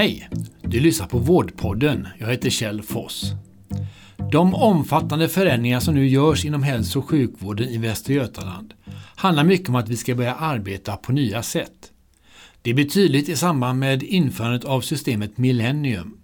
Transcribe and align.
Hej! 0.00 0.28
Du 0.62 0.80
lyssnar 0.80 1.06
på 1.06 1.18
Vårdpodden. 1.18 2.08
Jag 2.18 2.28
heter 2.28 2.50
Kjell 2.50 2.82
Foss. 2.82 3.32
De 4.32 4.54
omfattande 4.54 5.28
förändringar 5.28 5.80
som 5.80 5.94
nu 5.94 6.08
görs 6.08 6.44
inom 6.44 6.62
hälso 6.62 6.98
och 6.98 7.08
sjukvården 7.08 7.68
i 7.68 7.78
Västra 7.78 8.14
Götaland 8.14 8.74
handlar 9.16 9.44
mycket 9.44 9.68
om 9.68 9.74
att 9.74 9.88
vi 9.88 9.96
ska 9.96 10.14
börja 10.14 10.34
arbeta 10.34 10.96
på 10.96 11.12
nya 11.12 11.42
sätt. 11.42 11.92
Det 12.62 12.74
blir 12.74 12.84
tydligt 12.84 13.28
i 13.28 13.36
samband 13.36 13.78
med 13.78 14.02
införandet 14.02 14.64
av 14.64 14.80
systemet 14.80 15.38
Millennium. 15.38 16.16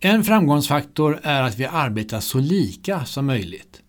En 0.00 0.24
framgångsfaktor 0.24 1.20
är 1.22 1.42
att 1.42 1.58
vi 1.58 1.64
arbetar 1.66 2.20
så 2.20 2.38
lika 2.38 3.04
som 3.04 3.26
möjligt. 3.26 3.80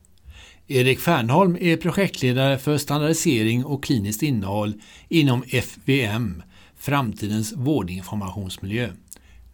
Erik 0.68 1.00
Fernholm 1.00 1.58
är 1.62 1.78
projektledare 1.78 2.58
för 2.58 2.78
standardisering 2.78 3.66
och 3.66 3.84
kliniskt 3.84 4.24
innehåll 4.24 4.74
inom 5.10 5.44
FVM, 5.44 6.44
Framtidens 6.77 7.54
vårdinformationsmiljö. 7.54 8.90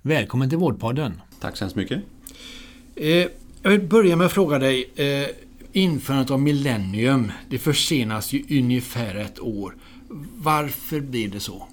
Välkommen 0.01 0.49
till 0.49 0.57
Vårdpodden. 0.57 1.21
Tack 1.39 1.57
så 1.57 1.63
hemskt 1.63 1.75
mycket. 1.75 2.01
Eh, 2.95 3.27
jag 3.61 3.71
vill 3.71 3.81
börja 3.81 4.15
med 4.15 4.25
att 4.25 4.33
fråga 4.33 4.59
dig. 4.59 4.89
Eh, 4.95 5.27
införandet 5.71 6.31
av 6.31 6.41
Millennium, 6.41 7.31
det 7.49 7.57
försenas 7.57 8.33
ju 8.33 8.59
ungefär 8.59 9.15
ett 9.15 9.39
år. 9.39 9.75
Varför 10.35 10.99
blir 10.99 11.27
det 11.27 11.39
så? 11.39 11.67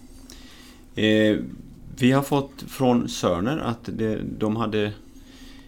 Eh, 0.94 1.36
vi 1.98 2.12
har 2.12 2.22
fått 2.22 2.64
från 2.68 3.08
Sörner 3.08 3.58
att 3.58 3.80
det, 3.84 4.20
de 4.38 4.56
hade 4.56 4.92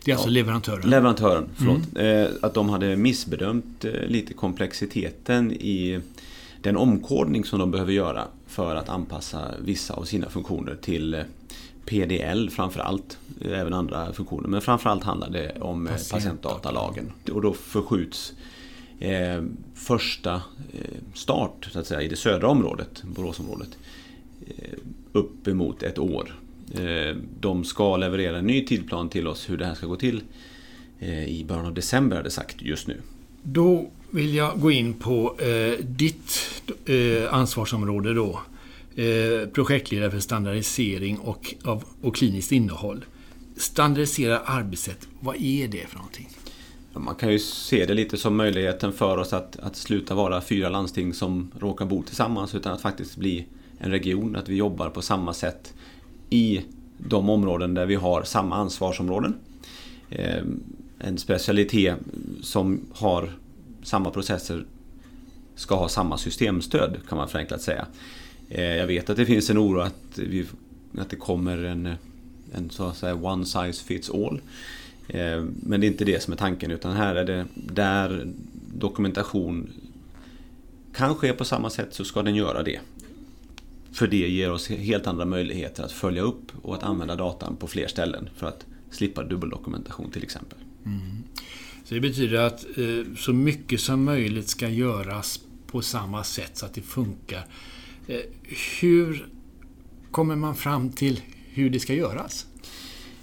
det 0.05 0.11
är 0.11 0.15
alltså 0.15 0.29
ja, 0.29 0.33
leverantören? 0.33 0.91
Leverantören, 0.91 1.49
förlåt. 1.57 1.97
Mm. 1.97 2.25
Eh, 2.25 2.31
att 2.43 2.55
de 2.55 2.69
hade 2.69 2.97
missbedömt 2.97 3.85
eh, 3.85 3.93
lite 3.93 4.35
komplexiteten 4.35 5.53
i 5.53 6.01
den 6.63 6.77
omkodning 6.77 7.45
som 7.45 7.59
de 7.59 7.71
behöver 7.71 7.93
göra 7.93 8.25
för 8.53 8.77
att 8.77 8.89
anpassa 8.89 9.55
vissa 9.61 9.95
av 9.95 10.05
sina 10.05 10.29
funktioner 10.29 10.75
till 10.83 11.15
eh, 11.15 11.23
PDL 11.87 12.51
framförallt. 12.51 13.19
Även 13.41 13.75
andra 13.75 14.13
funktioner. 14.13 14.49
Men 14.49 14.61
framförallt 14.61 15.05
handlar 15.05 15.31
det 15.31 15.61
om 15.61 15.89
patientdatalagen. 16.11 17.13
Och 17.33 17.43
då 17.43 17.53
förskjuts 17.53 18.33
eh, 18.99 19.43
första 19.75 20.35
eh, 20.73 20.99
start 21.15 21.69
så 21.73 21.79
att 21.79 21.87
säga, 21.87 22.03
i 22.03 22.09
det 22.09 22.17
södra 22.17 22.49
området, 22.49 23.03
Boråsområdet, 23.03 23.79
eh, 24.47 24.79
uppemot 25.13 25.83
ett 25.83 25.99
år. 25.99 26.39
Eh, 26.75 27.17
de 27.41 27.65
ska 27.65 27.97
leverera 27.97 28.39
en 28.39 28.47
ny 28.47 28.65
tidplan 28.67 29.09
till 29.09 29.29
oss 29.29 29.51
hur 29.51 29.57
det 29.57 29.67
här 29.67 29.75
ska 29.75 29.87
gå 29.87 29.97
till 29.97 30.23
eh, 30.99 31.25
i 31.25 31.45
början 31.45 31.67
av 31.67 31.75
december 31.75 32.23
det 32.23 32.31
sagt 32.31 32.63
just 32.63 32.89
nu. 32.89 33.01
Då 33.43 33.91
vill 34.13 34.35
jag 34.35 34.61
gå 34.61 34.71
in 34.71 34.95
på 34.95 35.41
eh, 35.41 35.85
ditt 35.85 36.41
eh, 36.87 37.35
ansvarsområde 37.35 38.15
då. 38.15 38.41
Eh, 38.95 39.49
projektledare 39.49 40.11
för 40.11 40.21
standardisering 40.21 41.19
och, 41.19 41.55
av, 41.65 41.85
och 42.03 42.17
kliniskt 42.17 42.53
innehåll. 42.53 43.05
Standardisera 43.57 44.39
arbetssätt, 44.39 45.09
vad 45.21 45.37
är 45.37 45.69
det 45.69 45.87
för 45.87 45.97
någonting? 45.97 46.29
Man 46.95 47.15
kan 47.15 47.33
ju 47.33 47.39
se 47.39 47.87
det 47.87 47.95
lite 47.95 48.17
som 48.17 48.37
möjligheten 48.37 48.93
för 48.93 49.17
oss 49.17 49.33
att, 49.33 49.57
att 49.57 49.77
sluta 49.77 50.15
vara 50.15 50.41
fyra 50.41 50.69
landsting 50.69 51.15
som 51.15 51.51
råkar 51.59 51.87
bo 51.87 52.03
tillsammans 52.03 52.55
utan 52.55 52.73
att 52.73 52.83
faktiskt 52.83 53.17
bli 53.17 53.47
en 53.79 53.91
region, 53.91 54.37
att 54.37 54.49
vi 54.49 54.57
jobbar 54.57 54.91
på 54.91 55.03
samma 55.03 55.35
sätt 55.35 55.75
i 56.31 56.61
de 56.99 57.31
områden 57.31 57.75
där 57.75 57.87
vi 57.87 57.95
har 57.95 58.23
samma 58.23 58.57
ansvarsområden. 58.57 59.35
Eh, 60.11 60.43
en 60.99 61.19
specialitet 61.19 61.97
som 62.43 62.81
har 62.93 63.33
samma 63.83 64.11
processer 64.11 64.65
ska 65.55 65.75
ha 65.75 65.89
samma 65.89 66.19
systemstöd 66.19 66.97
kan 67.09 67.19
man 67.19 67.29
förenklat 67.29 67.63
säga. 67.63 67.87
Eh, 68.49 68.77
jag 68.77 68.87
vet 68.87 69.11
att 69.11 69.17
det 69.17 69.27
finns 69.27 69.51
en 69.51 69.59
oro 69.59 69.81
att, 69.81 70.19
vi, 70.19 70.47
att 70.99 71.11
det 71.11 71.17
kommer 71.17 71.65
en, 71.65 71.95
en 72.53 72.71
så 72.71 72.87
att 72.87 72.97
säga 72.97 73.15
one 73.15 73.45
size 73.45 73.85
fits 73.85 74.11
all. 74.11 74.41
Eh, 75.09 75.45
men 75.63 75.81
det 75.81 75.87
är 75.87 75.89
inte 75.89 76.05
det 76.05 76.23
som 76.23 76.33
är 76.33 76.37
tanken 76.37 76.71
utan 76.71 76.97
här 76.97 77.15
är 77.15 77.25
det 77.25 77.47
där 77.55 78.27
dokumentation 78.75 79.71
kan 80.95 81.15
ske 81.15 81.33
på 81.33 81.45
samma 81.45 81.71
sätt 81.71 81.95
så 81.95 82.05
ska 82.05 82.23
den 82.23 82.35
göra 82.35 82.63
det. 82.63 82.81
För 83.93 84.07
det 84.07 84.29
ger 84.29 84.51
oss 84.51 84.69
helt 84.69 85.07
andra 85.07 85.25
möjligheter 85.25 85.83
att 85.83 85.93
följa 85.93 86.23
upp 86.23 86.53
och 86.63 86.75
att 86.75 86.83
använda 86.83 87.17
datan 87.17 87.57
på 87.57 87.67
fler 87.67 87.87
ställen 87.87 88.29
för 88.37 88.47
att 88.47 88.67
slippa 88.91 89.23
dubbeldokumentation 89.23 90.11
till 90.11 90.23
exempel. 90.23 90.59
Mm. 90.87 91.23
Det 91.93 92.01
betyder 92.01 92.39
att 92.39 92.65
eh, 92.79 93.15
så 93.17 93.33
mycket 93.33 93.81
som 93.81 94.05
möjligt 94.05 94.49
ska 94.49 94.69
göras 94.69 95.41
på 95.67 95.83
samma 95.83 96.25
sätt 96.25 96.51
så 96.55 96.67
att 96.67 96.75
det 96.75 96.81
funkar. 96.81 97.45
Eh, 98.07 98.21
hur 98.81 99.27
kommer 100.11 100.37
man 100.37 100.55
fram 100.55 100.91
till 100.91 101.21
hur 101.53 101.71
det 101.71 101.81
ska 101.81 101.95
göras? 101.95 102.47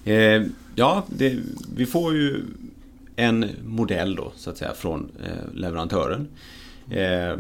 Eh, 0.04 0.44
ja, 0.76 1.06
det, 1.08 1.40
vi 1.76 1.86
får 1.86 2.14
ju 2.14 2.42
en 3.16 3.46
modell 3.66 4.16
då 4.16 4.32
så 4.36 4.50
att 4.50 4.58
säga 4.58 4.74
från 4.74 5.12
eh, 5.24 5.54
leverantören. 5.54 6.28
Eh, 6.92 7.38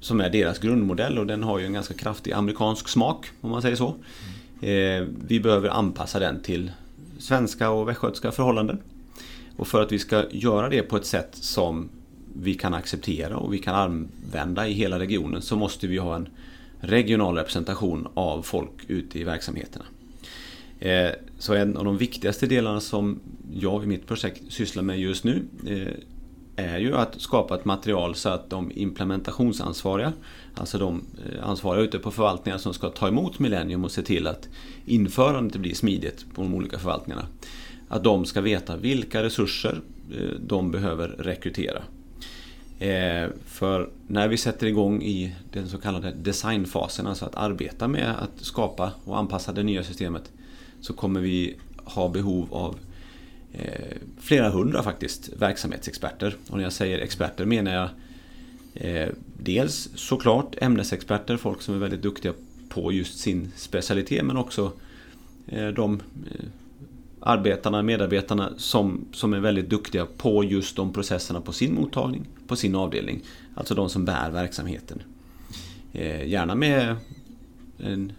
som 0.00 0.20
är 0.20 0.30
deras 0.30 0.58
grundmodell 0.58 1.18
och 1.18 1.26
den 1.26 1.42
har 1.42 1.58
ju 1.58 1.66
en 1.66 1.72
ganska 1.72 1.94
kraftig 1.94 2.32
amerikansk 2.32 2.88
smak 2.88 3.26
om 3.40 3.50
man 3.50 3.62
säger 3.62 3.76
så. 3.76 3.94
Eh, 4.60 5.06
vi 5.28 5.40
behöver 5.40 5.68
anpassa 5.68 6.18
den 6.18 6.42
till 6.42 6.70
svenska 7.18 7.70
och 7.70 7.88
västgötska 7.88 8.32
förhållanden. 8.32 8.78
Och 9.56 9.68
för 9.68 9.82
att 9.82 9.92
vi 9.92 9.98
ska 9.98 10.24
göra 10.30 10.68
det 10.68 10.82
på 10.82 10.96
ett 10.96 11.06
sätt 11.06 11.28
som 11.32 11.88
vi 12.32 12.54
kan 12.54 12.74
acceptera 12.74 13.36
och 13.36 13.54
vi 13.54 13.58
kan 13.58 13.74
använda 13.74 14.68
i 14.68 14.72
hela 14.72 14.98
regionen 14.98 15.42
så 15.42 15.56
måste 15.56 15.86
vi 15.86 15.98
ha 15.98 16.16
en 16.16 16.28
regional 16.80 17.36
representation 17.36 18.08
av 18.14 18.42
folk 18.42 18.70
ute 18.88 19.18
i 19.18 19.24
verksamheterna. 19.24 19.84
Eh, 20.80 21.10
så 21.38 21.54
en 21.54 21.76
av 21.76 21.84
de 21.84 21.96
viktigaste 21.96 22.46
delarna 22.46 22.80
som 22.80 23.20
jag 23.52 23.84
i 23.84 23.86
mitt 23.86 24.06
projekt 24.06 24.42
sysslar 24.52 24.82
med 24.82 24.98
just 25.00 25.24
nu 25.24 25.42
eh, 25.66 25.92
är 26.56 26.78
ju 26.78 26.96
att 26.96 27.20
skapa 27.20 27.54
ett 27.54 27.64
material 27.64 28.14
så 28.14 28.28
att 28.28 28.50
de 28.50 28.72
implementationsansvariga, 28.74 30.12
alltså 30.54 30.78
de 30.78 31.04
eh, 31.26 31.48
ansvariga 31.48 31.84
ute 31.84 31.98
på 31.98 32.10
förvaltningar 32.10 32.58
som 32.58 32.74
ska 32.74 32.90
ta 32.90 33.08
emot 33.08 33.38
Millennium 33.38 33.84
och 33.84 33.90
se 33.90 34.02
till 34.02 34.26
att 34.26 34.48
införandet 34.86 35.60
blir 35.60 35.74
smidigt 35.74 36.24
på 36.34 36.42
de 36.42 36.54
olika 36.54 36.78
förvaltningarna. 36.78 37.26
Att 37.88 38.04
de 38.04 38.24
ska 38.24 38.40
veta 38.40 38.76
vilka 38.76 39.22
resurser 39.22 39.80
eh, 40.12 40.40
de 40.40 40.70
behöver 40.70 41.08
rekrytera. 41.08 41.82
Eh, 42.78 43.28
för 43.46 43.90
när 44.06 44.28
vi 44.28 44.36
sätter 44.36 44.66
igång 44.66 45.02
i 45.02 45.34
den 45.52 45.68
så 45.68 45.78
kallade 45.78 46.12
designfasen, 46.22 47.06
alltså 47.06 47.24
att 47.24 47.34
arbeta 47.34 47.88
med 47.88 48.10
att 48.10 48.44
skapa 48.44 48.92
och 49.04 49.18
anpassa 49.18 49.52
det 49.52 49.62
nya 49.62 49.84
systemet, 49.84 50.32
så 50.80 50.92
kommer 50.92 51.20
vi 51.20 51.56
ha 51.84 52.08
behov 52.08 52.48
av 52.50 52.76
eh, 53.52 53.96
flera 54.20 54.50
hundra 54.50 54.82
faktiskt 54.82 55.30
verksamhetsexperter. 55.38 56.36
Och 56.48 56.56
när 56.56 56.64
jag 56.64 56.72
säger 56.72 56.98
experter 56.98 57.44
menar 57.44 57.74
jag 57.74 57.88
dels 59.38 59.88
såklart 59.94 60.54
ämnesexperter, 60.60 61.36
folk 61.36 61.62
som 61.62 61.74
är 61.74 61.78
väldigt 61.78 62.02
duktiga 62.02 62.32
på 62.68 62.92
just 62.92 63.18
sin 63.18 63.52
specialitet 63.56 64.24
men 64.24 64.36
också 64.36 64.72
de 65.74 66.00
arbetarna, 67.26 67.82
medarbetarna 67.82 68.52
som, 68.56 69.04
som 69.12 69.32
är 69.32 69.40
väldigt 69.40 69.70
duktiga 69.70 70.06
på 70.06 70.44
just 70.44 70.76
de 70.76 70.92
processerna 70.92 71.40
på 71.40 71.52
sin 71.52 71.74
mottagning, 71.74 72.26
på 72.46 72.56
sin 72.56 72.74
avdelning. 72.74 73.22
Alltså 73.54 73.74
de 73.74 73.88
som 73.88 74.04
bär 74.04 74.30
verksamheten. 74.30 75.02
Eh, 75.92 76.28
gärna 76.28 76.54
med 76.54 76.96
en 77.78 78.12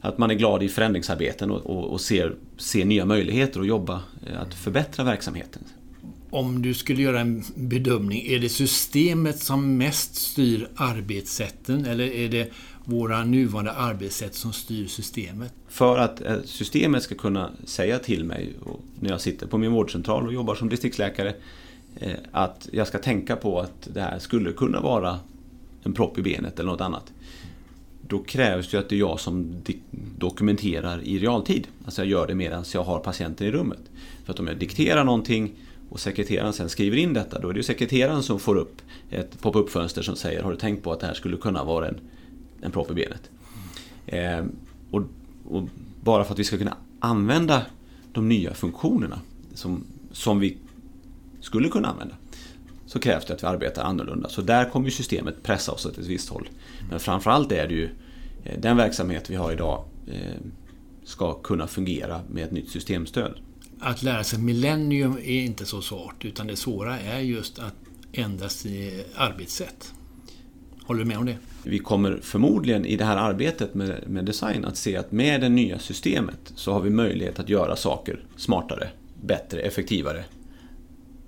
att 0.00 0.18
man 0.18 0.30
är 0.30 0.34
glad 0.34 0.62
i 0.62 0.68
förändringsarbeten 0.68 1.50
och, 1.50 1.66
och, 1.66 1.92
och 1.92 2.00
ser, 2.00 2.34
ser 2.56 2.84
nya 2.84 3.04
möjligheter 3.04 3.60
att 3.60 3.66
jobba, 3.66 4.02
eh, 4.26 4.40
att 4.40 4.54
förbättra 4.54 5.04
verksamheten. 5.04 5.62
Om 6.30 6.62
du 6.62 6.74
skulle 6.74 7.02
göra 7.02 7.20
en 7.20 7.44
bedömning, 7.54 8.26
är 8.26 8.38
det 8.38 8.48
systemet 8.48 9.38
som 9.38 9.76
mest 9.76 10.14
styr 10.14 10.68
arbetssätten 10.76 11.84
eller 11.84 12.04
är 12.04 12.28
det 12.28 12.50
våra 12.84 13.24
nuvarande 13.24 13.72
arbetssätt 13.72 14.34
som 14.34 14.52
styr 14.52 14.86
systemet? 14.86 15.52
För 15.68 15.98
att 15.98 16.20
eh, 16.20 16.36
systemet 16.44 17.02
ska 17.02 17.14
kunna 17.14 17.50
säga 17.64 17.98
till 17.98 18.24
mig 18.24 18.52
när 19.00 19.10
jag 19.10 19.20
sitter 19.20 19.46
på 19.46 19.58
min 19.58 19.72
vårdcentral 19.72 20.26
och 20.26 20.32
jobbar 20.32 20.54
som 20.54 20.68
distriktsläkare 20.68 21.34
eh, 21.96 22.12
att 22.32 22.68
jag 22.72 22.86
ska 22.86 22.98
tänka 22.98 23.36
på 23.36 23.60
att 23.60 23.88
det 23.94 24.00
här 24.00 24.18
skulle 24.18 24.52
kunna 24.52 24.80
vara 24.80 25.18
en 25.82 25.92
propp 25.92 26.18
i 26.18 26.22
benet 26.22 26.58
eller 26.58 26.70
något 26.70 26.80
annat 26.80 27.12
då 28.08 28.18
krävs 28.18 28.70
det 28.70 28.78
att 28.78 28.88
det 28.88 28.94
är 28.94 28.98
jag 28.98 29.20
som 29.20 29.54
dokumenterar 30.18 31.02
i 31.02 31.18
realtid. 31.18 31.66
Alltså 31.84 32.02
jag 32.02 32.08
gör 32.08 32.26
det 32.26 32.34
medan 32.34 32.64
jag 32.74 32.84
har 32.84 32.98
patienten 32.98 33.46
i 33.46 33.50
rummet. 33.50 33.80
För 34.24 34.32
att 34.32 34.40
om 34.40 34.46
jag 34.46 34.56
dikterar 34.56 35.04
någonting 35.04 35.52
och 35.90 36.00
sekreteraren 36.00 36.52
sen 36.52 36.68
skriver 36.68 36.96
in 36.96 37.12
detta, 37.12 37.38
då 37.38 37.48
är 37.48 37.52
det 37.52 37.58
ju 37.58 37.62
sekreteraren 37.62 38.22
som 38.22 38.40
får 38.40 38.56
upp 38.56 38.82
ett 39.10 39.40
pop-up 39.40 39.70
fönster 39.70 40.02
som 40.02 40.16
säger 40.16 40.42
Har 40.42 40.50
du 40.50 40.56
tänkt 40.56 40.84
på 40.84 40.92
att 40.92 41.00
det 41.00 41.06
här 41.06 41.14
skulle 41.14 41.36
kunna 41.36 41.64
vara 41.64 41.88
en, 41.88 42.00
en 42.60 42.70
propp 42.70 42.90
i 42.90 42.94
benet? 42.94 43.30
Eh, 44.06 44.44
och, 44.90 45.02
och, 45.44 45.68
bara 46.02 46.24
för 46.24 46.32
att 46.32 46.38
vi 46.38 46.44
ska 46.44 46.58
kunna 46.58 46.76
använda 47.00 47.62
de 48.12 48.28
nya 48.28 48.54
funktionerna 48.54 49.20
som, 49.54 49.84
som 50.12 50.40
vi 50.40 50.56
skulle 51.40 51.68
kunna 51.68 51.88
använda 51.88 52.14
så 52.86 52.98
krävs 52.98 53.26
det 53.26 53.34
att 53.34 53.42
vi 53.42 53.46
arbetar 53.46 53.82
annorlunda. 53.82 54.28
Så 54.28 54.42
där 54.42 54.70
kommer 54.70 54.90
systemet 54.90 55.42
pressa 55.42 55.72
oss 55.72 55.86
åt 55.86 55.98
ett 55.98 56.06
visst 56.06 56.28
håll. 56.28 56.48
Men 56.90 57.00
framförallt 57.00 57.52
är 57.52 57.68
det 57.68 57.74
ju 57.74 57.90
eh, 58.44 58.60
den 58.60 58.76
verksamhet 58.76 59.30
vi 59.30 59.36
har 59.36 59.52
idag 59.52 59.84
eh, 60.06 60.40
ska 61.04 61.34
kunna 61.34 61.66
fungera 61.66 62.20
med 62.30 62.44
ett 62.44 62.52
nytt 62.52 62.70
systemstöd. 62.70 63.38
Att 63.80 64.02
lära 64.02 64.24
sig 64.24 64.38
Millennium 64.38 65.12
är 65.12 65.40
inte 65.40 65.66
så 65.66 65.82
svårt, 65.82 66.24
utan 66.24 66.46
det 66.46 66.56
svåra 66.56 67.00
är 67.00 67.20
just 67.20 67.58
att 67.58 67.74
ändra 68.12 68.48
sitt 68.48 69.06
arbetssätt. 69.14 69.92
Håller 70.86 71.00
du 71.00 71.06
med 71.06 71.18
om 71.18 71.26
det? 71.26 71.36
Vi 71.62 71.78
kommer 71.78 72.18
förmodligen 72.22 72.86
i 72.86 72.96
det 72.96 73.04
här 73.04 73.16
arbetet 73.16 73.74
med, 73.74 74.04
med 74.06 74.24
design 74.24 74.64
att 74.64 74.76
se 74.76 74.96
att 74.96 75.12
med 75.12 75.40
det 75.40 75.48
nya 75.48 75.78
systemet 75.78 76.52
så 76.54 76.72
har 76.72 76.80
vi 76.80 76.90
möjlighet 76.90 77.38
att 77.38 77.48
göra 77.48 77.76
saker 77.76 78.20
smartare, 78.36 78.88
bättre, 79.22 79.60
effektivare. 79.60 80.24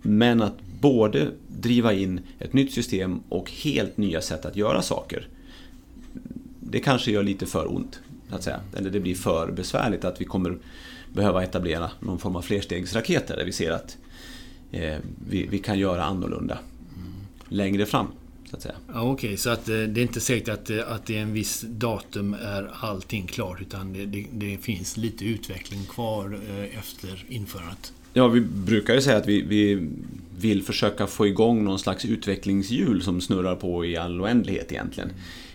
Men 0.03 0.43
att 0.43 0.61
både 0.81 1.31
driva 1.49 1.93
in 1.93 2.21
ett 2.39 2.53
nytt 2.53 2.73
system 2.73 3.21
och 3.29 3.51
helt 3.51 3.97
nya 3.97 4.21
sätt 4.21 4.45
att 4.45 4.57
göra 4.57 4.83
saker. 4.83 5.29
Det 6.61 6.81
kanske 6.81 7.11
gör 7.11 7.23
lite 7.23 7.47
för 7.47 7.75
ont, 7.75 8.01
att 8.31 8.43
säga. 8.43 8.61
Eller 8.77 8.91
det 8.91 9.01
blir 9.01 9.15
för 9.15 9.53
besvärligt 9.53 10.05
att 10.05 10.21
vi 10.21 10.25
kommer 10.25 10.59
behöva 11.13 11.43
etablera 11.43 11.91
någon 12.01 12.19
form 12.19 12.37
av 12.37 12.43
flerstegsraketer 12.43 13.37
där 13.37 13.45
vi 13.45 13.53
ser 13.53 13.71
att 13.71 13.97
eh, 14.73 14.97
vi, 15.29 15.47
vi, 15.47 15.59
kan 15.59 15.79
göra 15.79 16.05
annorlunda 16.05 16.59
längre 17.49 17.87
fram. 17.87 18.07
Så 18.51 18.57
att 18.57 18.63
säga. 18.63 18.75
Ja, 18.95 19.01
Okej, 19.01 19.13
okay. 19.13 19.37
så 19.37 19.51
att, 19.51 19.69
eh, 19.69 19.75
det 19.75 20.01
är 20.01 20.03
inte 20.03 20.21
säkert 20.21 20.49
att, 20.49 20.71
eh, 20.71 20.93
att 20.93 21.07
det 21.07 21.17
är 21.17 21.23
en 21.23 21.33
viss 21.33 21.65
datum 21.69 22.35
är 22.35 22.71
allting 22.81 23.27
klart 23.27 23.61
utan 23.61 23.93
det, 23.93 24.07
det, 24.07 24.27
det 24.33 24.59
finns 24.59 24.97
lite 24.97 25.25
utveckling 25.25 25.85
kvar 25.85 26.39
eh, 26.49 26.79
efter 26.79 27.25
införandet. 27.29 27.93
Ja, 28.13 28.29
vi 28.29 28.41
brukar 28.41 28.95
ju 28.95 29.01
säga 29.01 29.17
att 29.17 29.27
vi, 29.27 29.43
vi 29.43 29.89
vill 30.39 30.63
försöka 30.63 31.07
få 31.07 31.27
igång 31.27 31.65
någon 31.65 31.79
slags 31.79 32.05
utvecklingshjul 32.05 33.03
som 33.03 33.21
snurrar 33.21 33.57
på 33.57 33.85
i 33.85 33.97
all 33.97 34.21
oändlighet 34.21 34.73
egentligen. 34.73 35.11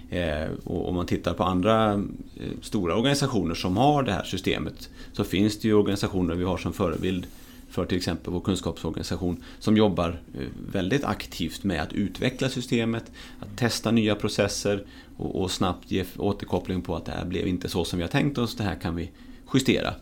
Eh, 0.09 0.49
och 0.63 0.89
om 0.89 0.95
man 0.95 1.05
tittar 1.05 1.33
på 1.33 1.43
andra 1.43 1.93
eh, 1.93 2.49
stora 2.61 2.95
organisationer 2.95 3.55
som 3.55 3.77
har 3.77 4.03
det 4.03 4.11
här 4.11 4.23
systemet 4.23 4.89
så 5.13 5.23
finns 5.23 5.59
det 5.59 5.67
ju 5.67 5.73
organisationer 5.73 6.35
vi 6.35 6.43
har 6.43 6.57
som 6.57 6.73
förebild 6.73 7.27
för 7.71 7.85
till 7.85 7.97
exempel 7.97 8.33
vår 8.33 8.39
kunskapsorganisation 8.39 9.43
som 9.59 9.77
jobbar 9.77 10.21
eh, 10.33 10.47
väldigt 10.71 11.03
aktivt 11.03 11.63
med 11.63 11.81
att 11.81 11.93
utveckla 11.93 12.49
systemet, 12.49 13.11
att 13.39 13.57
testa 13.57 13.91
nya 13.91 14.15
processer 14.15 14.83
och, 15.17 15.41
och 15.41 15.51
snabbt 15.51 15.91
ge 15.91 16.05
återkoppling 16.17 16.81
på 16.81 16.95
att 16.95 17.05
det 17.05 17.11
här 17.11 17.25
blev 17.25 17.47
inte 17.47 17.69
så 17.69 17.85
som 17.85 17.97
vi 17.99 18.03
har 18.03 18.09
tänkt 18.09 18.37
oss, 18.37 18.55
det 18.55 18.63
här 18.63 18.75
kan 18.75 18.95
vi 18.95 19.11
justera. 19.53 19.93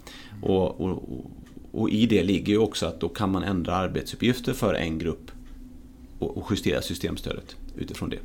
Och, 0.42 0.82
och, 0.82 1.04
och 1.72 1.90
i 1.90 2.06
det 2.06 2.24
ligger 2.24 2.54
ju 2.54 2.60
också 2.60 2.86
att 2.86 3.00
då 3.00 3.10
kan 3.10 3.32
man 3.32 3.44
ändra 3.44 3.76
arbetsuppgifter 3.76 4.54
för 4.54 4.74
en 4.74 5.00
grupp 5.00 5.32
och 6.20 6.48
justera 6.52 6.82
systemstödet 6.82 7.56
utifrån 7.78 8.10
det. 8.10 8.20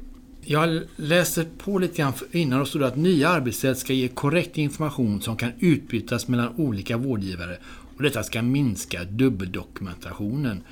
Jag 0.46 0.80
läser 0.96 1.46
på 1.58 1.78
lite 1.78 1.96
grann 1.96 2.12
innan 2.32 2.60
och 2.60 2.68
stod 2.68 2.82
att 2.82 2.96
nya 2.96 3.28
arbetssätt 3.28 3.78
ska 3.78 3.92
ge 3.92 4.08
korrekt 4.08 4.58
information 4.58 5.22
som 5.22 5.36
kan 5.36 5.52
utbytas 5.58 6.28
mellan 6.28 6.54
olika 6.56 6.96
vårdgivare 6.96 7.58
och 7.96 8.02
detta 8.02 8.22
ska 8.22 8.42
minska 8.42 9.04
dubbeldokumentationen. 9.04 10.62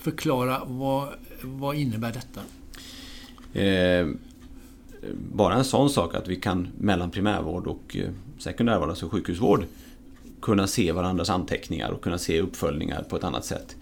Förklara, 0.00 0.62
vad, 0.66 1.08
vad 1.42 1.76
innebär 1.76 2.12
detta? 2.12 2.40
Eh, 3.60 4.08
bara 5.34 5.54
en 5.54 5.64
sån 5.64 5.90
sak 5.90 6.14
att 6.14 6.28
vi 6.28 6.36
kan 6.36 6.68
mellan 6.78 7.10
primärvård 7.10 7.66
och 7.66 7.96
eh, 7.96 8.10
sekundärvård, 8.38 8.88
alltså 8.88 9.08
sjukhusvård, 9.08 9.64
kunna 10.40 10.66
se 10.66 10.92
varandras 10.92 11.30
anteckningar 11.30 11.90
och 11.90 12.02
kunna 12.02 12.18
se 12.18 12.40
uppföljningar 12.40 13.02
på 13.02 13.16
ett 13.16 13.24
annat 13.24 13.44
sätt 13.44 13.76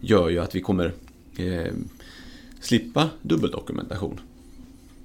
gör 0.00 0.28
ju 0.28 0.38
att 0.38 0.54
vi 0.54 0.60
kommer 0.60 0.92
eh, 1.36 1.72
slippa 2.60 3.10
dubbeldokumentation. 3.22 4.20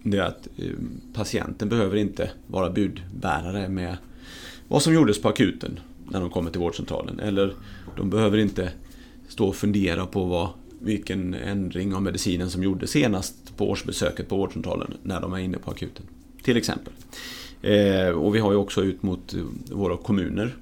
Det 0.04 0.18
är 0.18 0.24
att 0.24 0.48
eh, 0.58 0.72
patienten 1.14 1.70
behöver 1.70 1.96
inte 1.96 2.32
vara 2.48 2.70
budbärare 2.70 3.70
med 3.70 3.98
vad 4.68 4.82
som 4.82 4.94
gjordes 4.94 5.22
på 5.22 5.30
akuten 5.30 5.80
när 6.12 6.20
de 6.20 6.30
kommer 6.30 6.52
till 6.52 6.62
vårdcentralen. 6.62 7.20
Eller 7.20 7.54
de 7.98 8.10
behöver 8.10 8.38
inte 8.38 8.72
stå 9.28 9.48
och 9.48 9.56
fundera 9.56 10.06
på 10.06 10.26
vad, 10.26 10.50
vilken 10.80 11.34
ändring 11.34 11.94
av 11.96 12.02
medicinen 12.02 12.50
som 12.50 12.64
gjordes 12.64 12.92
senast 12.92 13.58
på 13.58 13.70
årsbesöket 13.70 14.30
på 14.30 14.38
vårdcentralen 14.38 14.94
när 15.04 15.22
de 15.22 15.34
är 15.34 15.38
inne 15.38 15.58
på 15.58 15.72
akuten. 15.72 16.06
Till 16.44 16.58
exempel. 16.58 16.94
Eh, 17.62 18.10
och 18.10 18.36
vi 18.36 18.40
har 18.40 18.52
ju 18.52 18.58
också 18.58 18.84
ut 18.84 19.04
mot 19.04 19.36
våra 19.72 19.98
kommuner. 19.98 20.56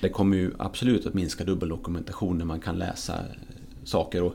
Det 0.00 0.08
kommer 0.08 0.36
ju 0.36 0.50
absolut 0.58 1.06
att 1.06 1.14
minska 1.14 1.44
dubbeldokumentation 1.44 2.38
när 2.38 2.44
man 2.44 2.60
kan 2.60 2.78
läsa 2.78 3.14
saker. 3.84 4.22
Och 4.22 4.34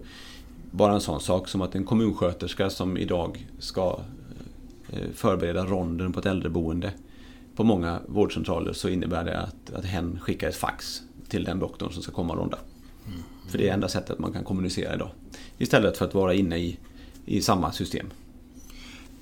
bara 0.71 0.93
en 0.93 1.01
sån 1.01 1.19
sak 1.19 1.47
som 1.47 1.61
att 1.61 1.75
en 1.75 1.83
kommunsköterska 1.83 2.69
som 2.69 2.97
idag 2.97 3.47
ska 3.59 3.99
eh, 4.89 5.09
förbereda 5.13 5.65
ronden 5.65 6.13
på 6.13 6.19
ett 6.19 6.25
äldreboende 6.25 6.91
på 7.57 7.63
många 7.63 7.99
vårdcentraler 8.07 8.73
så 8.73 8.89
innebär 8.89 9.23
det 9.23 9.39
att, 9.39 9.73
att 9.73 9.85
hen 9.85 10.19
skickar 10.21 10.49
ett 10.49 10.55
fax 10.55 11.01
till 11.27 11.43
den 11.43 11.59
doktorn 11.59 11.91
som 11.91 12.03
ska 12.03 12.11
komma 12.11 12.33
och 12.33 12.39
ronda. 12.39 12.57
Mm. 13.07 13.19
För 13.49 13.57
det 13.57 13.69
är 13.69 13.73
enda 13.73 13.87
sättet 13.87 14.19
man 14.19 14.33
kan 14.33 14.43
kommunicera 14.43 14.95
idag. 14.95 15.09
Istället 15.57 15.97
för 15.97 16.05
att 16.05 16.13
vara 16.13 16.33
inne 16.33 16.57
i, 16.57 16.77
i 17.25 17.41
samma 17.41 17.71
system. 17.71 18.07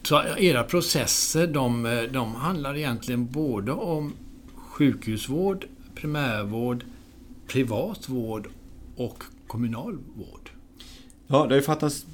Så 0.03 0.21
era 0.37 0.63
processer 0.63 1.47
de, 1.47 2.07
de 2.13 2.35
handlar 2.35 2.77
egentligen 2.77 3.25
både 3.25 3.71
om 3.71 4.13
sjukhusvård, 4.55 5.65
primärvård, 5.95 6.85
privat 7.47 8.09
vård 8.09 8.47
och 8.95 9.23
kommunal 9.47 9.97
vård? 10.15 10.49
Ja, 11.27 11.43
det 11.43 11.49
har 11.49 11.55
ju 11.55 11.61
fattats 11.61 12.05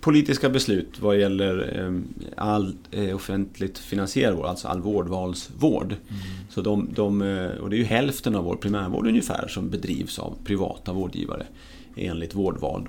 politiska 0.00 0.48
beslut 0.48 1.00
vad 1.00 1.18
gäller 1.18 1.78
ehm, 1.78 2.14
all 2.36 2.74
eh, 2.90 3.16
offentligt 3.16 3.78
finansierad 3.78 4.36
vård, 4.36 4.46
alltså 4.46 4.68
all 4.68 4.80
vårdvalsvård. 4.80 5.86
Mm. 5.86 6.22
Så 6.50 6.60
de, 6.60 6.88
de, 6.94 7.22
eh, 7.22 7.50
och 7.50 7.70
det 7.70 7.76
är 7.76 7.78
ju 7.78 7.84
hälften 7.84 8.34
av 8.34 8.44
vår 8.44 8.56
primärvård 8.56 9.06
ungefär 9.06 9.48
som 9.48 9.70
bedrivs 9.70 10.18
av 10.18 10.36
privata 10.44 10.92
vårdgivare 10.92 11.46
enligt 11.96 12.34
vårdval. 12.34 12.88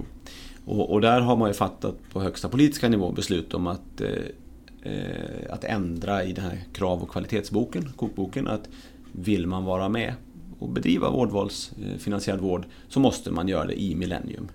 Och, 0.66 0.92
och, 0.92 1.02
där 1.02 1.22
har 1.22 1.36
man 1.36 1.50
ju 1.50 1.54
fattat 1.54 1.96
på 2.14 2.22
högsta 2.22 2.50
politiska 2.50 2.90
nivå 2.90 3.12
beslut 3.12 3.54
om 3.54 3.68
att, 3.68 4.02
eh, 4.02 5.50
att 5.50 5.64
ändra 5.64 6.24
i 6.24 6.34
den 6.34 6.46
här 6.46 6.60
krav 6.74 7.04
och 7.04 7.10
kvalitetsboken, 7.10 7.90
kokboken, 7.96 8.48
att 8.48 8.70
vill 9.12 9.48
man 9.48 9.66
vara 9.66 9.90
med 9.90 10.14
och 10.60 10.70
bedriva 10.70 11.10
vårdvalsfinansierad 11.10 12.40
vård 12.40 12.66
så 12.88 13.00
måste 13.00 13.32
man 13.32 13.48
göra 13.48 13.66
det 13.66 13.82
i 13.82 13.96
Millennium. 13.96 14.48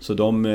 Så 0.00 0.14
de 0.14 0.46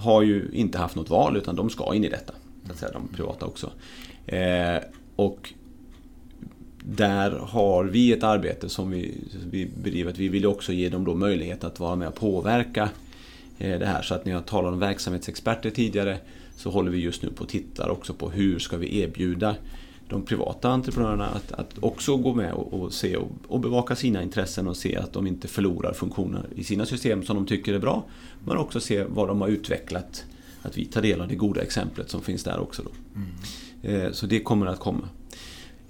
har 0.00 0.22
ju 0.22 0.50
inte 0.52 0.78
haft 0.78 0.96
något 0.96 1.10
val 1.10 1.36
utan 1.36 1.56
de 1.56 1.70
ska 1.70 1.94
in 1.94 2.04
i 2.04 2.08
detta. 2.08 2.32
Så 2.66 2.72
att 2.72 2.78
säga, 2.78 2.92
de 2.92 3.08
privata 3.08 3.46
också. 3.46 3.70
Eh, 4.26 4.78
och 5.16 5.52
där 6.84 7.30
har 7.30 7.84
vi 7.84 8.12
ett 8.12 8.22
arbete 8.22 8.68
som 8.68 8.90
vi, 8.90 9.14
vi 9.50 9.70
bedriver. 9.82 10.12
Vi 10.12 10.28
vill 10.28 10.46
också 10.46 10.72
ge 10.72 10.88
dem 10.88 11.04
då 11.04 11.14
möjlighet 11.14 11.64
att 11.64 11.80
vara 11.80 11.96
med 11.96 12.08
och 12.08 12.14
påverka 12.14 12.90
eh, 13.58 13.78
det 13.78 13.86
här. 13.86 14.02
Så 14.02 14.14
att 14.14 14.24
när 14.24 14.32
jag 14.32 14.46
talade 14.46 14.72
om 14.72 14.78
verksamhetsexperter 14.78 15.70
tidigare 15.70 16.18
så 16.56 16.70
håller 16.70 16.90
vi 16.90 16.98
just 16.98 17.22
nu 17.22 17.30
på 17.30 17.44
att 17.44 17.50
titta 17.50 17.90
också 17.90 18.14
på 18.14 18.30
hur 18.30 18.58
ska 18.58 18.76
vi 18.76 19.00
erbjuda 19.00 19.56
de 20.10 20.22
privata 20.22 20.68
entreprenörerna 20.68 21.26
att, 21.26 21.52
att 21.52 21.78
också 21.80 22.16
gå 22.16 22.34
med 22.34 22.52
och, 22.52 22.72
och 22.72 22.92
se 22.92 23.16
och, 23.16 23.30
och, 23.48 23.60
bevaka 23.60 23.96
sina 23.96 24.22
intressen 24.22 24.68
och 24.68 24.76
se 24.76 24.96
att 24.96 25.12
de 25.12 25.26
inte 25.26 25.48
förlorar 25.48 25.92
funktioner 25.92 26.46
i 26.56 26.64
sina 26.64 26.86
system 26.86 27.22
som 27.22 27.36
de 27.36 27.46
tycker 27.46 27.74
är 27.74 27.78
bra. 27.78 28.04
Men 28.44 28.56
också 28.56 28.80
se 28.80 29.04
vad 29.04 29.28
de 29.28 29.40
har 29.40 29.48
utvecklat. 29.48 30.24
Att 30.62 30.78
vi 30.78 30.84
tar 30.84 31.02
del 31.02 31.20
av 31.20 31.28
det 31.28 31.34
goda 31.34 31.62
exemplet 31.62 32.10
som 32.10 32.22
finns 32.22 32.44
där 32.44 32.60
också. 32.60 32.82
Mm. 33.14 34.06
Eh, 34.06 34.12
så 34.12 34.26
det 34.26 34.40
kommer 34.40 34.66
att 34.66 34.78
komma. 34.78 35.08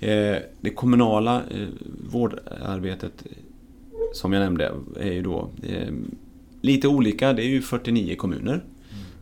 Eh, 0.00 0.36
det 0.60 0.70
kommunala 0.74 1.42
eh, 1.50 1.68
vårdarbetet 2.10 3.26
som 4.14 4.32
jag 4.32 4.40
nämnde 4.40 4.72
är 5.00 5.12
ju 5.12 5.22
då 5.22 5.50
eh, 5.62 5.92
lite 6.60 6.88
olika. 6.88 7.32
Det 7.32 7.42
är 7.42 7.48
ju 7.48 7.62
49 7.62 8.16
kommuner 8.16 8.52
mm. 8.52 8.64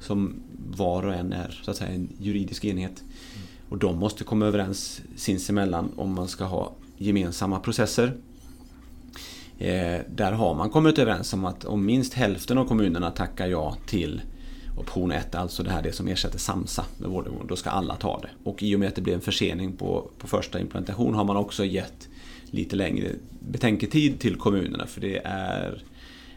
som 0.01 0.35
var 0.77 1.07
och 1.07 1.15
en 1.15 1.33
är 1.33 1.61
så 1.63 1.71
att 1.71 1.77
säga 1.77 1.91
en 1.91 2.09
juridisk 2.19 2.65
enhet. 2.65 3.05
Och 3.69 3.79
de 3.79 3.99
måste 3.99 4.25
komma 4.25 4.47
överens 4.47 5.01
sinsemellan 5.17 5.93
om 5.97 6.15
man 6.15 6.29
ska 6.29 6.45
ha 6.45 6.73
gemensamma 6.97 7.61
processer. 7.61 8.13
Eh, 9.59 10.01
där 10.09 10.33
har 10.33 10.55
man 10.55 10.71
kommit 10.71 10.99
överens 10.99 11.33
om 11.33 11.45
att 11.45 11.65
om 11.65 11.87
minst 11.87 12.15
hälften 12.15 12.59
av 12.59 12.65
kommunerna 12.65 13.11
tackar 13.11 13.47
ja 13.47 13.77
till 13.87 14.21
option 14.77 15.13
1, 15.13 15.35
alltså 15.35 15.63
det 15.63 15.71
här 15.71 15.83
det 15.83 15.93
som 15.93 16.09
ersätter 16.09 16.39
SAMSA 16.39 16.85
med 16.99 17.11
vårdnivån, 17.11 17.47
då 17.47 17.57
ska 17.57 17.71
alla 17.71 17.97
ta 17.97 18.21
det. 18.21 18.31
Och 18.45 18.63
i 18.63 18.77
och 18.77 18.81
med 18.81 18.89
att 18.89 18.95
det 18.95 19.03
blev 19.03 19.15
en 19.15 19.21
försening 19.21 19.73
på, 19.73 20.11
på 20.19 20.27
första 20.27 20.61
implementation 20.61 21.15
har 21.15 21.25
man 21.25 21.37
också 21.37 21.65
gett 21.65 22.09
lite 22.51 22.77
längre 22.77 23.13
betänketid 23.41 24.21
till 24.21 24.37
kommunerna 24.37 24.87
för 24.87 25.01
det 25.01 25.21
är 25.25 25.83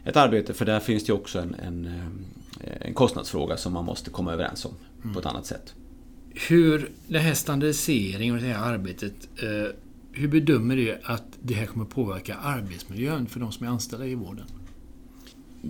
ett 0.03 0.17
arbete 0.17 0.53
för 0.53 0.65
där 0.65 0.79
finns 0.79 1.05
det 1.05 1.13
också 1.13 1.39
en, 1.39 1.55
en, 1.55 1.85
eh, 2.63 2.87
en 2.87 2.93
kostnadsfråga 2.93 3.57
som 3.57 3.73
man 3.73 3.85
måste 3.85 4.09
komma 4.09 4.33
överens 4.33 4.65
om 4.65 4.71
mm. 5.01 5.13
på 5.13 5.19
ett 5.19 5.25
annat 5.25 5.45
sätt 5.45 5.73
hur 6.33 6.89
den 7.07 7.21
här 7.21 7.33
standardiseringen 7.33 8.35
och 8.35 8.41
det 8.41 8.47
här 8.47 8.73
arbetet, 8.73 9.13
eh, 9.37 9.75
hur 10.11 10.27
bedömer 10.27 10.75
du 10.75 10.97
att 11.03 11.23
det 11.41 11.53
här 11.53 11.65
kommer 11.65 11.85
påverka 11.85 12.35
arbetsmiljön 12.35 13.25
för 13.27 13.39
de 13.39 13.51
som 13.51 13.65
är 13.65 13.71
anställda 13.71 14.05
i 14.05 14.15
vården? 14.15 14.45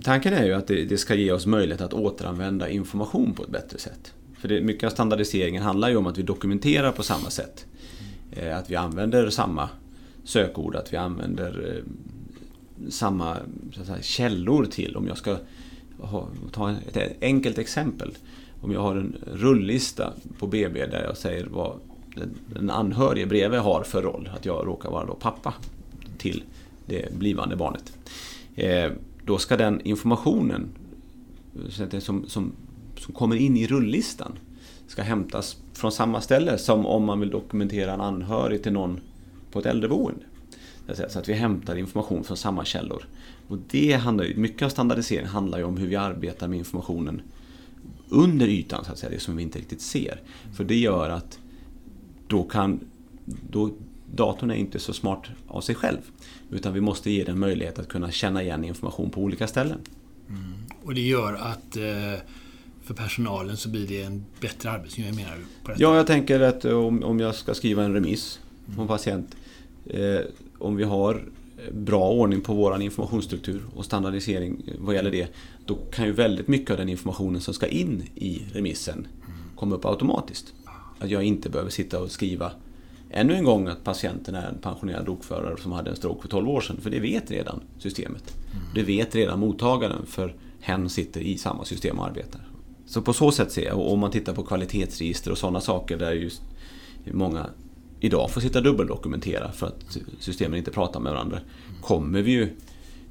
Tanken 0.02 0.32
är 0.32 0.44
ju 0.44 0.52
att 0.52 0.66
det, 0.66 1.00
ska 1.00 1.14
ge 1.14 1.32
oss 1.32 1.46
möjlighet 1.46 1.80
att 1.80 1.92
återanvända 1.92 2.68
information 2.68 3.34
på 3.34 3.42
ett 3.42 3.50
bättre 3.50 3.78
sätt. 3.78 4.14
För 4.38 4.48
det, 4.48 4.60
mycket 4.60 4.84
av 4.84 4.90
standardiseringen 4.90 5.62
handlar 5.62 5.88
ju 5.88 5.96
om 5.96 6.06
att 6.06 6.18
vi 6.18 6.22
dokumenterar 6.22 6.92
på 6.92 7.02
samma 7.02 7.30
sätt. 7.30 7.66
Eh, 8.32 8.58
att 8.58 8.70
vi 8.70 8.76
använder 8.76 9.30
samma 9.30 9.68
sökord, 10.24 10.76
att 10.76 10.92
vi 10.92 10.96
använder 10.96 11.76
eh, 11.76 12.90
samma 12.90 13.36
säga, 13.84 14.02
källor 14.02 14.64
till. 14.64 14.96
Om 14.96 15.06
jag 15.06 15.18
ska 15.18 15.36
ha, 15.98 16.28
ta 16.52 16.70
ett 16.92 17.16
enkelt 17.20 17.58
exempel. 17.58 18.12
Om 18.62 18.72
jag 18.72 18.80
har 18.80 18.96
en 18.96 19.16
rullista 19.32 20.12
på 20.38 20.46
BB 20.46 20.86
där 20.86 21.04
jag 21.04 21.16
säger 21.16 21.46
vad 21.46 21.80
den 22.54 22.70
anhörige 22.70 23.26
bredvid 23.26 23.60
har 23.60 23.82
för 23.82 24.02
roll. 24.02 24.30
Att 24.36 24.46
jag 24.46 24.66
råkar 24.66 24.90
vara 24.90 25.06
då 25.06 25.14
pappa 25.14 25.54
till 26.18 26.42
det 26.86 27.14
blivande 27.14 27.56
barnet. 27.56 27.92
Eh, 28.54 28.92
då 29.24 29.38
ska 29.38 29.56
den 29.56 29.80
informationen 29.80 30.68
som, 32.00 32.26
som, 32.26 32.52
som 32.96 33.14
kommer 33.14 33.36
in 33.36 33.56
i 33.56 33.66
rulllistan 33.66 34.38
ska 34.86 35.02
hämtas 35.02 35.56
från 35.72 35.92
samma 35.92 36.20
ställe 36.20 36.58
som 36.58 36.86
om 36.86 37.04
man 37.04 37.20
vill 37.20 37.30
dokumentera 37.30 37.92
en 37.92 38.00
anhörig 38.00 38.62
till 38.62 38.72
någon 38.72 39.00
på 39.52 39.58
ett 39.58 39.66
äldreboende. 39.66 40.24
Så 41.08 41.18
att 41.18 41.28
vi 41.28 41.32
hämtar 41.32 41.76
information 41.76 42.24
från 42.24 42.36
samma 42.36 42.64
källor. 42.64 43.04
Och 43.48 43.58
det 43.70 43.92
handlar 43.92 44.24
ju, 44.24 44.36
mycket 44.36 44.62
av 44.62 44.68
standardisering 44.68 45.26
handlar 45.26 45.58
ju 45.58 45.64
om 45.64 45.76
hur 45.76 45.86
vi 45.86 45.96
arbetar 45.96 46.48
med 46.48 46.58
informationen 46.58 47.22
under 48.12 48.46
ytan, 48.46 48.84
så 48.84 48.92
att 48.92 48.98
säga, 48.98 49.10
det 49.10 49.20
som 49.20 49.36
vi 49.36 49.42
inte 49.42 49.58
riktigt 49.58 49.80
ser. 49.80 50.20
För 50.52 50.64
det 50.64 50.76
gör 50.76 51.10
att 51.10 51.38
då 52.28 52.42
kan 52.42 52.80
då, 53.50 53.70
datorn 54.14 54.50
är 54.50 54.54
inte 54.54 54.78
så 54.78 54.92
smart 54.92 55.26
av 55.48 55.60
sig 55.60 55.74
själv. 55.74 55.98
Utan 56.50 56.72
vi 56.72 56.80
måste 56.80 57.10
ge 57.10 57.24
den 57.24 57.38
möjlighet 57.38 57.78
att 57.78 57.88
kunna 57.88 58.10
känna 58.10 58.42
igen 58.42 58.64
information 58.64 59.10
på 59.10 59.20
olika 59.20 59.46
ställen. 59.46 59.78
Mm. 60.28 60.52
Och 60.82 60.94
det 60.94 61.00
gör 61.00 61.34
att 61.34 61.76
eh, 61.76 62.22
för 62.82 62.94
personalen 62.94 63.56
så 63.56 63.68
blir 63.68 63.88
det 63.88 64.02
en 64.02 64.24
bättre 64.40 64.70
arbetsmiljö 64.70 65.12
menar 65.12 65.36
du? 65.36 65.74
Ja, 65.78 65.96
jag 65.96 66.06
tänker 66.06 66.40
att 66.40 66.64
om, 66.64 67.02
om 67.02 67.20
jag 67.20 67.34
ska 67.34 67.54
skriva 67.54 67.84
en 67.84 67.94
remiss 67.94 68.40
på 68.76 68.82
en 68.82 68.88
patient. 68.88 69.36
Eh, 69.86 70.20
om 70.58 70.76
vi 70.76 70.84
har 70.84 71.22
bra 71.72 72.10
ordning 72.10 72.40
på 72.40 72.54
vår 72.54 72.82
informationsstruktur 72.82 73.62
och 73.74 73.84
standardisering 73.84 74.62
vad 74.78 74.94
gäller 74.94 75.10
det. 75.10 75.28
Då 75.66 75.74
kan 75.74 76.06
ju 76.06 76.12
väldigt 76.12 76.48
mycket 76.48 76.70
av 76.70 76.76
den 76.76 76.88
informationen 76.88 77.40
som 77.40 77.54
ska 77.54 77.66
in 77.66 78.02
i 78.14 78.42
remissen 78.52 79.06
komma 79.56 79.74
upp 79.74 79.84
automatiskt. 79.84 80.54
Att 80.98 81.10
jag 81.10 81.24
inte 81.24 81.50
behöver 81.50 81.70
sitta 81.70 82.00
och 82.00 82.10
skriva 82.10 82.52
ännu 83.10 83.34
en 83.34 83.44
gång 83.44 83.68
att 83.68 83.84
patienten 83.84 84.34
är 84.34 84.48
en 84.48 84.58
pensionerad 84.58 85.06
lokförare 85.06 85.56
som 85.56 85.72
hade 85.72 85.90
en 85.90 85.96
stroke 85.96 86.22
för 86.22 86.28
12 86.28 86.48
år 86.48 86.60
sedan. 86.60 86.76
För 86.80 86.90
det 86.90 87.00
vet 87.00 87.30
redan 87.30 87.60
systemet. 87.78 88.36
Det 88.74 88.82
vet 88.82 89.14
redan 89.14 89.40
mottagaren 89.40 90.06
för 90.06 90.34
hen 90.60 90.90
sitter 90.90 91.20
i 91.20 91.38
samma 91.38 91.64
system 91.64 91.98
och 91.98 92.06
arbetar. 92.06 92.40
Så 92.86 93.02
på 93.02 93.12
så 93.12 93.30
sätt 93.30 93.52
ser 93.52 93.64
jag, 93.64 93.78
och 93.78 93.92
om 93.92 93.98
man 93.98 94.10
tittar 94.10 94.34
på 94.34 94.42
kvalitetsregister 94.42 95.30
och 95.30 95.38
sådana 95.38 95.60
saker 95.60 95.96
där 95.96 96.12
just 96.12 96.42
många 97.04 97.46
idag 98.04 98.30
får 98.30 98.40
sitta 98.40 98.58
och 98.58 98.64
dubbeldokumentera 98.64 99.52
för 99.52 99.66
att 99.66 99.98
systemen 100.18 100.58
inte 100.58 100.70
pratar 100.70 101.00
med 101.00 101.12
varandra. 101.12 101.40
Kommer 101.80 102.22
vi 102.22 102.32
ju 102.32 102.48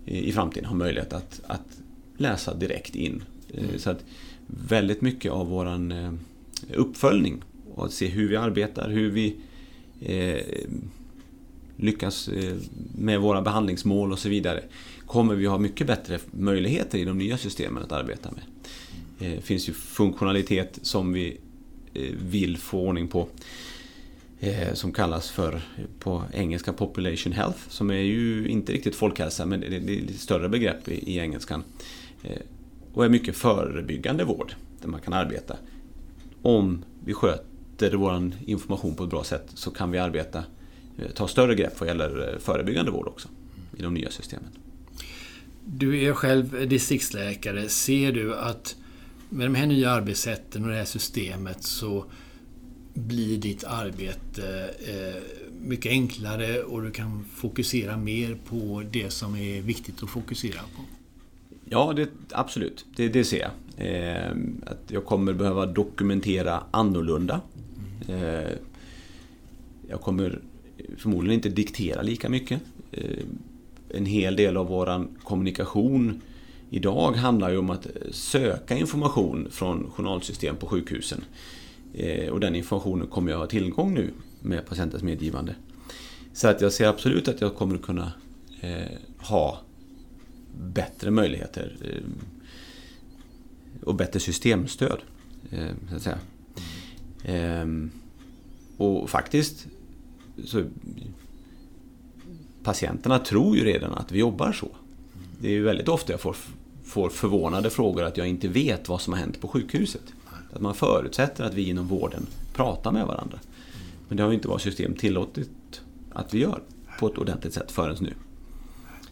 i 0.05 0.31
framtiden 0.31 0.65
ha 0.65 0.75
möjlighet 0.75 1.13
att, 1.13 1.41
att 1.47 1.81
läsa 2.17 2.53
direkt 2.53 2.95
in. 2.95 3.23
Mm. 3.53 3.79
Så 3.79 3.89
att 3.89 4.05
väldigt 4.47 5.01
mycket 5.01 5.31
av 5.31 5.47
våran 5.47 5.91
eh, 5.91 6.11
uppföljning 6.73 7.43
och 7.75 7.85
att 7.85 7.93
se 7.93 8.07
hur 8.07 8.29
vi 8.29 8.35
arbetar, 8.35 8.89
hur 8.89 9.11
vi 9.11 9.35
eh, 10.01 10.43
lyckas 11.75 12.27
eh, 12.27 12.55
med 12.97 13.19
våra 13.19 13.41
behandlingsmål 13.41 14.11
och 14.11 14.19
så 14.19 14.29
vidare 14.29 14.63
kommer 15.05 15.35
vi 15.35 15.45
ha 15.45 15.57
mycket 15.57 15.87
bättre 15.87 16.19
möjligheter 16.31 16.97
i 16.97 17.05
de 17.05 17.17
nya 17.17 17.37
systemen 17.37 17.83
att 17.83 17.91
arbeta 17.91 18.29
med. 18.31 18.43
Det 19.19 19.41
finns 19.41 19.69
ju 19.69 19.73
funktionalitet 19.73 20.79
som 20.81 21.13
vi 21.13 21.37
vill 22.29 22.57
få 22.57 22.79
ordning 22.79 23.07
på 23.07 23.19
eh, 23.21 23.27
Eh, 24.43 24.73
som 24.73 24.91
kallas 24.91 25.31
för 25.31 25.61
på 25.99 26.23
engelska 26.33 26.73
Population 26.73 27.33
Health 27.33 27.59
som 27.67 27.89
är 27.91 28.01
ju 28.01 28.47
inte 28.47 28.73
riktigt 28.73 28.95
folkhälsa 28.95 29.45
men 29.45 29.59
det 29.59 29.75
är 29.75 30.03
ett 30.03 30.19
större 30.19 30.49
begrepp 30.49 30.87
i, 30.87 31.13
i 31.13 31.19
engelskan. 31.19 31.63
Eh, 32.23 32.41
och 32.93 33.05
är 33.05 33.09
mycket 33.09 33.35
förebyggande 33.35 34.23
vård 34.23 34.53
där 34.81 34.87
man 34.87 35.01
kan 35.01 35.13
arbeta. 35.13 35.57
Om 36.41 36.83
vi 37.05 37.13
sköter 37.13 37.93
vår 37.93 38.31
information 38.45 38.95
på 38.95 39.03
ett 39.03 39.09
bra 39.09 39.23
sätt 39.23 39.45
så 39.53 39.71
kan 39.71 39.91
vi 39.91 39.97
arbeta, 39.97 40.43
eh, 40.97 41.11
ta 41.11 41.27
större 41.27 41.55
grepp 41.55 41.79
vad 41.79 41.89
gäller 41.89 42.33
eh, 42.33 42.39
förebyggande 42.39 42.91
vård 42.91 43.07
också 43.07 43.27
i 43.77 43.81
de 43.81 43.93
nya 43.93 44.11
systemen. 44.11 44.49
Du 45.65 46.03
är 46.03 46.13
själv 46.13 46.69
distriktsläkare. 46.69 47.69
Ser 47.69 48.11
du 48.11 48.35
att 48.35 48.75
med 49.29 49.45
de 49.45 49.55
här 49.55 49.65
nya 49.65 49.91
arbetssätten 49.91 50.63
och 50.63 50.69
det 50.69 50.75
här 50.75 50.85
systemet 50.85 51.63
så 51.63 52.05
blir 52.93 53.37
ditt 53.37 53.63
arbete 53.63 54.69
eh, 54.87 55.21
mycket 55.61 55.91
enklare 55.91 56.63
och 56.63 56.81
du 56.81 56.91
kan 56.91 57.25
fokusera 57.35 57.97
mer 57.97 58.37
på 58.49 58.83
det 58.91 59.09
som 59.09 59.35
är 59.35 59.61
viktigt 59.61 60.03
att 60.03 60.09
fokusera 60.09 60.59
på. 60.75 60.83
Ja, 61.69 61.93
det, 61.95 62.09
absolut. 62.31 62.85
Det, 62.95 63.09
det 63.09 63.23
ser 63.23 63.39
jag. 63.39 63.51
Eh, 63.87 64.31
att 64.65 64.81
jag 64.87 65.05
kommer 65.05 65.33
behöva 65.33 65.65
dokumentera 65.65 66.63
annorlunda. 66.71 67.41
Eh, 68.07 68.51
jag 69.89 70.01
kommer 70.01 70.39
förmodligen 70.97 71.35
inte 71.35 71.49
diktera 71.49 72.01
lika 72.01 72.29
mycket. 72.29 72.61
Eh, 72.91 73.25
en 73.89 74.05
hel 74.05 74.35
del 74.35 74.57
av 74.57 74.67
vår 74.67 75.07
kommunikation 75.23 76.21
idag 76.69 77.11
handlar 77.11 77.51
ju 77.51 77.57
om 77.57 77.69
att 77.69 77.87
söka 78.11 78.77
information 78.77 79.47
från 79.51 79.91
journalsystem 79.91 80.55
på 80.55 80.67
sjukhusen. 80.67 81.23
Eh, 81.93 82.29
och 82.29 82.39
den 82.39 82.55
informationen 82.55 83.07
kommer 83.07 83.31
jag 83.31 83.37
ha 83.37 83.47
tillgång 83.47 83.93
nu 83.93 84.13
med 84.39 84.65
patientens 84.65 85.03
medgivande. 85.03 85.55
Så 86.33 86.47
att 86.47 86.61
jag 86.61 86.73
ser 86.73 86.87
absolut 86.87 87.27
att 87.27 87.41
jag 87.41 87.55
kommer 87.55 87.77
kunna 87.77 88.11
eh, 88.61 88.97
ha 89.17 89.61
bättre 90.59 91.11
möjligheter 91.11 91.77
eh, 91.81 92.03
och 93.83 93.95
bättre 93.95 94.19
systemstöd. 94.19 94.99
Så 95.89 95.95
att 95.95 96.01
säga. 96.01 96.17
Ehm, 97.23 97.91
och 98.77 99.09
faktiskt 99.09 99.67
så 100.45 100.63
patienterna 102.63 103.19
tror 103.19 103.57
ju 103.57 103.65
redan 103.65 103.93
att 103.93 104.11
vi 104.11 104.19
jobbar 104.19 104.51
så. 104.51 104.67
Det 105.41 105.47
är 105.47 105.51
ju 105.51 105.63
väldigt 105.63 105.87
ofta 105.87 106.13
jag 106.13 106.21
får, 106.21 106.35
får 106.83 107.09
förvånade 107.09 107.69
frågor 107.69 108.03
att 108.03 108.17
jag 108.17 108.27
inte 108.27 108.47
vet 108.47 108.89
vad 108.89 109.01
som 109.01 109.13
har 109.13 109.19
hänt 109.19 109.41
på 109.41 109.47
sjukhuset. 109.47 110.13
Att 110.53 110.61
man 110.61 110.75
förutsätter 110.75 111.43
att 111.43 111.53
vi 111.53 111.69
inom 111.69 111.87
vården 111.87 112.27
pratar 112.53 112.91
med 112.91 113.07
varandra. 113.07 113.39
Men 114.07 114.17
det 114.17 114.23
har 114.23 114.33
inte 114.33 114.47
vårt 114.47 114.61
system 114.61 114.93
tillåtit 114.93 115.81
att 116.11 116.33
vi 116.33 116.39
gör 116.39 116.61
på 116.99 117.07
ett 117.07 117.17
ordentligt 117.17 117.53
sätt 117.53 117.71
förrän 117.71 117.97
nu. 117.99 118.13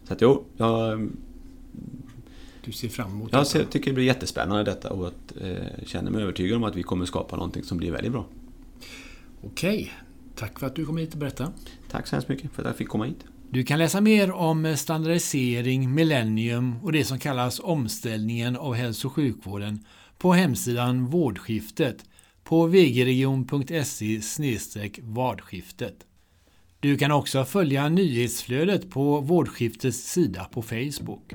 Så 0.04 0.14
att 0.14 0.22
jo, 0.22 0.46
jag... 0.58 1.10
Du 2.66 2.72
ser 2.72 2.90
fram 2.90 3.12
emot 3.12 3.30
Jag 3.32 3.48
ser, 3.48 3.66
tycker 3.66 3.92
det 3.92 3.96
blir 3.96 4.06
jättespännande 4.06 4.64
detta 4.64 4.90
och 4.90 5.08
att, 5.08 5.34
eh, 5.42 5.86
känner 5.86 6.12
mig 6.12 6.22
övertygad 6.22 6.58
om 6.58 6.64
att 6.64 6.76
vi 6.76 6.84
kommer 6.84 7.06
skapa 7.06 7.36
någonting 7.36 7.64
som 7.64 7.78
blir 7.78 7.92
väldigt 7.92 8.12
bra. 8.12 8.26
Okej, 9.44 9.92
tack 10.36 10.60
för 10.60 10.68
att 10.68 10.76
du 10.76 10.86
kom 10.86 10.98
hit 10.98 11.14
och 11.14 11.20
berättade. 11.20 11.52
Tack 11.92 12.08
så 12.08 12.16
hemskt 12.16 12.30
mycket 12.30 12.52
för 12.52 12.62
att 12.62 12.68
jag 12.68 12.76
fick 12.76 12.88
komma 12.88 13.06
hit. 13.06 13.26
Du 13.50 13.64
kan 13.64 13.80
läsa 13.80 14.02
mer 14.02 14.32
om 14.32 14.78
standardisering, 14.78 15.94
millennium 15.94 16.76
och 16.84 16.92
det 16.92 17.04
som 17.04 17.20
kallas 17.20 17.60
omställningen 17.60 18.56
av 18.56 18.74
hälso 18.74 19.08
och 19.08 19.14
sjukvården 19.14 19.86
på 20.20 20.34
hemsidan 20.34 21.06
Vårdskiftet 21.06 22.06
på 22.44 22.66
vgregion.se 22.66 24.22
vardskiftet. 25.02 25.96
Du 26.80 26.98
kan 26.98 27.12
också 27.12 27.46
följa 27.46 27.90
nyhetsflödet 27.90 28.90
på 28.90 29.22
Vårdskiftets 29.22 30.12
sida 30.12 30.48
på 30.52 30.62
Facebook. 30.62 31.34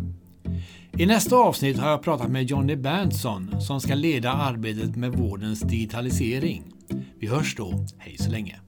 I 0.99 1.07
nästa 1.07 1.37
avsnitt 1.37 1.79
har 1.79 1.91
jag 1.91 2.03
pratat 2.03 2.31
med 2.31 2.51
Jonny 2.51 2.77
Berntsson 2.77 3.61
som 3.61 3.81
ska 3.81 3.95
leda 3.95 4.33
arbetet 4.33 4.97
med 4.97 5.13
vårdens 5.13 5.61
digitalisering. 5.61 6.63
Vi 7.19 7.27
hörs 7.27 7.57
då. 7.57 7.87
Hej 7.99 8.17
så 8.19 8.31
länge! 8.31 8.61